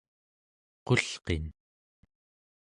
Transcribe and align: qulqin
qulqin 0.87 1.45